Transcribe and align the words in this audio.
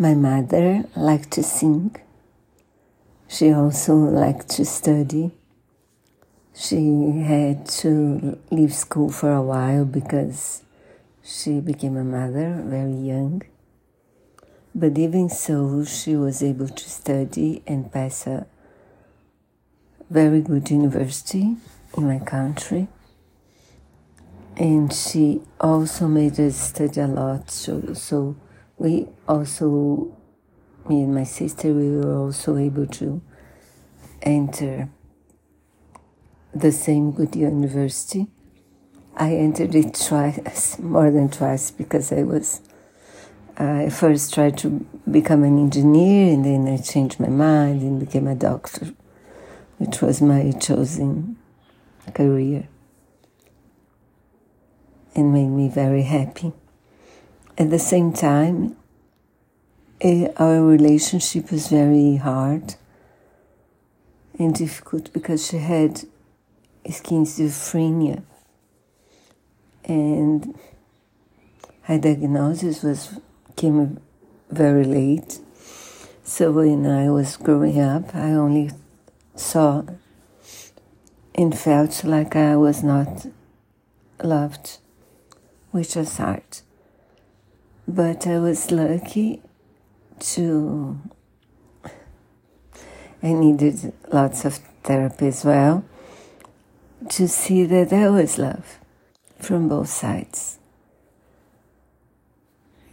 My 0.00 0.14
mother 0.14 0.84
liked 0.94 1.32
to 1.32 1.42
sing. 1.42 1.96
She 3.26 3.50
also 3.50 3.96
liked 3.96 4.48
to 4.50 4.64
study. 4.64 5.32
She 6.54 7.18
had 7.26 7.66
to 7.82 8.38
leave 8.52 8.72
school 8.72 9.10
for 9.10 9.32
a 9.32 9.42
while 9.42 9.84
because 9.84 10.62
she 11.24 11.58
became 11.58 11.96
a 11.96 12.04
mother 12.04 12.62
very 12.64 12.94
young. 12.94 13.42
But 14.72 14.96
even 14.96 15.28
so, 15.28 15.84
she 15.84 16.14
was 16.14 16.44
able 16.44 16.68
to 16.68 16.88
study 16.88 17.64
and 17.66 17.92
pass 17.92 18.24
a 18.28 18.46
very 20.08 20.42
good 20.42 20.70
university 20.70 21.56
in 21.96 22.06
my 22.06 22.20
country. 22.20 22.86
And 24.56 24.92
she 24.92 25.40
also 25.60 26.06
made 26.06 26.38
us 26.38 26.56
study 26.56 27.00
a 27.00 27.08
lot, 27.08 27.50
so, 27.50 27.94
so 27.94 28.36
we 28.78 29.08
also, 29.26 30.16
me 30.88 31.02
and 31.02 31.14
my 31.14 31.24
sister, 31.24 31.72
we 31.72 31.90
were 31.90 32.16
also 32.16 32.56
able 32.56 32.86
to 32.86 33.20
enter 34.22 34.88
the 36.54 36.72
same 36.72 37.12
good 37.12 37.34
university. 37.34 38.28
I 39.16 39.34
entered 39.34 39.74
it 39.74 39.94
twice, 39.94 40.78
more 40.78 41.10
than 41.10 41.28
twice, 41.28 41.70
because 41.72 42.12
I 42.12 42.22
was, 42.22 42.60
I 43.56 43.90
first 43.90 44.32
tried 44.32 44.56
to 44.58 44.86
become 45.10 45.42
an 45.42 45.58
engineer 45.58 46.32
and 46.32 46.44
then 46.44 46.68
I 46.68 46.76
changed 46.76 47.18
my 47.18 47.28
mind 47.28 47.82
and 47.82 47.98
became 47.98 48.28
a 48.28 48.36
doctor, 48.36 48.94
which 49.78 50.00
was 50.00 50.22
my 50.22 50.52
chosen 50.52 51.36
career 52.14 52.68
and 55.14 55.32
made 55.32 55.48
me 55.48 55.68
very 55.68 56.02
happy. 56.02 56.52
At 57.58 57.70
the 57.70 57.78
same 57.80 58.12
time, 58.12 58.76
eh, 60.00 60.28
our 60.36 60.62
relationship 60.62 61.50
was 61.50 61.66
very 61.66 62.14
hard 62.14 62.76
and 64.38 64.54
difficult 64.54 65.12
because 65.12 65.48
she 65.48 65.56
had 65.56 66.04
schizophrenia 66.86 68.22
and 69.84 70.56
her 71.82 71.98
diagnosis 71.98 72.84
was 72.84 73.18
came 73.56 73.98
very 74.50 74.84
late. 74.84 75.40
So 76.22 76.52
when 76.52 76.86
I 76.86 77.10
was 77.10 77.36
growing 77.36 77.80
up, 77.80 78.14
I 78.14 78.34
only 78.34 78.70
saw 79.34 79.82
and 81.34 81.58
felt 81.58 82.04
like 82.04 82.36
I 82.36 82.54
was 82.54 82.84
not 82.84 83.26
loved, 84.22 84.78
which 85.72 85.96
was 85.96 86.18
hard. 86.18 86.60
But 87.90 88.26
I 88.26 88.38
was 88.38 88.70
lucky 88.70 89.40
to, 90.20 91.00
I 93.22 93.32
needed 93.32 93.94
lots 94.12 94.44
of 94.44 94.56
therapy 94.84 95.28
as 95.28 95.42
well 95.42 95.86
to 97.08 97.26
see 97.26 97.64
that 97.64 97.88
there 97.88 98.12
was 98.12 98.36
love 98.36 98.78
from 99.38 99.70
both 99.70 99.88
sides. 99.88 100.58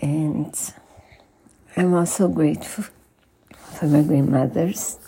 And 0.00 0.54
I'm 1.76 1.92
also 1.92 2.28
grateful 2.28 2.86
for 3.78 3.88
my 3.88 4.00
grandmothers, 4.00 4.98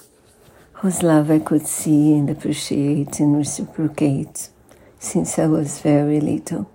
whose 0.74 1.02
love 1.02 1.30
I 1.30 1.38
could 1.38 1.66
see 1.66 2.12
and 2.12 2.28
appreciate 2.28 3.18
and 3.18 3.34
reciprocate 3.34 4.50
since 4.98 5.38
I 5.38 5.46
was 5.46 5.80
very 5.80 6.20
little. 6.20 6.70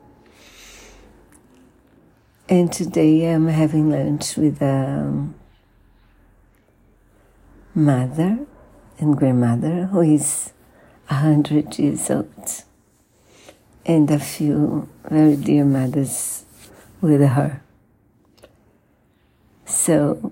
And 2.47 2.71
today 2.71 3.33
I'm 3.33 3.47
having 3.47 3.89
lunch 3.89 4.37
with 4.37 4.61
a 4.61 4.65
um, 4.65 5.33
mother 7.73 8.45
and 8.99 9.17
grandmother 9.17 9.85
who 9.87 10.01
is 10.01 10.53
a 11.09 11.15
hundred 11.15 11.79
years 11.79 12.11
old, 12.11 12.63
and 13.83 14.11
a 14.11 14.19
few 14.19 14.87
very 15.09 15.35
dear 15.35 15.65
mothers 15.65 16.45
with 17.01 17.21
her. 17.21 17.63
So, 19.65 20.31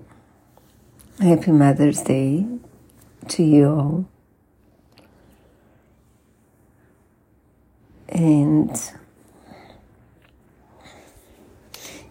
happy 1.18 1.50
Mother's 1.50 2.00
Day 2.02 2.46
to 3.26 3.42
you 3.42 3.68
all. 3.68 4.08
And 8.08 8.70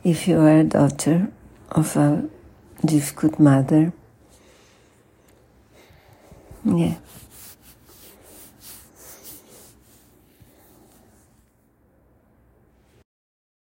if 0.03 0.27
you 0.27 0.39
are 0.39 0.59
a 0.59 0.63
daughter 0.63 1.31
of 1.71 1.95
a 1.95 2.27
difficult 2.85 3.39
mother, 3.39 3.93
yeah. 6.65 6.95